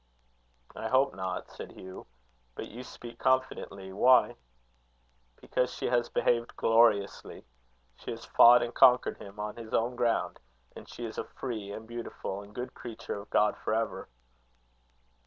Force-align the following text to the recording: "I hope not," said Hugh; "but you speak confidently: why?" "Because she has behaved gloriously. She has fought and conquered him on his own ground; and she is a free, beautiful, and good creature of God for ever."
"I 0.75 0.87
hope 0.87 1.13
not," 1.13 1.51
said 1.51 1.73
Hugh; 1.73 2.07
"but 2.55 2.65
you 2.69 2.81
speak 2.83 3.19
confidently: 3.19 3.93
why?" 3.93 4.35
"Because 5.39 5.71
she 5.71 5.85
has 5.89 6.09
behaved 6.09 6.55
gloriously. 6.55 7.45
She 7.97 8.09
has 8.09 8.25
fought 8.25 8.63
and 8.63 8.73
conquered 8.73 9.17
him 9.19 9.39
on 9.39 9.57
his 9.57 9.75
own 9.75 9.95
ground; 9.95 10.39
and 10.75 10.89
she 10.89 11.05
is 11.05 11.19
a 11.19 11.23
free, 11.23 11.77
beautiful, 11.77 12.41
and 12.41 12.51
good 12.55 12.73
creature 12.73 13.13
of 13.19 13.29
God 13.29 13.55
for 13.57 13.75
ever." 13.75 14.09